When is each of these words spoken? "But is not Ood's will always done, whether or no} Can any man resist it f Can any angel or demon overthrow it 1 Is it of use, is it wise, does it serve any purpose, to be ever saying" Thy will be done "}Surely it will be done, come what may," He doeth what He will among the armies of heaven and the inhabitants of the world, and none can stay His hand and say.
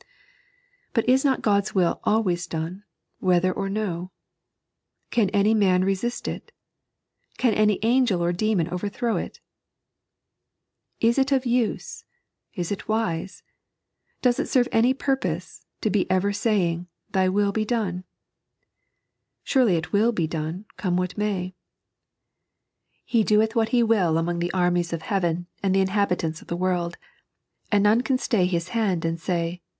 "But 0.95 1.07
is 1.07 1.23
not 1.23 1.45
Ood's 1.45 1.75
will 1.75 1.99
always 2.05 2.47
done, 2.47 2.83
whether 3.19 3.53
or 3.53 3.69
no} 3.69 4.09
Can 5.11 5.29
any 5.29 5.53
man 5.53 5.85
resist 5.85 6.27
it 6.27 6.45
f 7.27 7.37
Can 7.37 7.53
any 7.53 7.77
angel 7.83 8.19
or 8.23 8.31
demon 8.33 8.67
overthrow 8.69 9.17
it 9.17 9.41
1 11.01 11.09
Is 11.11 11.17
it 11.19 11.31
of 11.31 11.45
use, 11.45 12.03
is 12.55 12.71
it 12.71 12.87
wise, 12.87 13.43
does 14.23 14.39
it 14.39 14.47
serve 14.49 14.67
any 14.71 14.95
purpose, 14.95 15.67
to 15.81 15.91
be 15.91 16.09
ever 16.09 16.33
saying" 16.33 16.87
Thy 17.13 17.29
will 17.29 17.51
be 17.51 17.63
done 17.63 18.03
"}Surely 19.43 19.75
it 19.75 19.93
will 19.93 20.11
be 20.11 20.25
done, 20.25 20.65
come 20.77 20.97
what 20.97 21.15
may," 21.15 21.53
He 23.05 23.23
doeth 23.23 23.55
what 23.55 23.69
He 23.69 23.83
will 23.83 24.17
among 24.17 24.39
the 24.39 24.51
armies 24.51 24.93
of 24.93 25.03
heaven 25.03 25.45
and 25.61 25.75
the 25.75 25.81
inhabitants 25.81 26.41
of 26.41 26.47
the 26.47 26.57
world, 26.57 26.97
and 27.71 27.83
none 27.83 28.01
can 28.01 28.17
stay 28.17 28.47
His 28.47 28.69
hand 28.69 29.05
and 29.05 29.19
say. 29.19 29.61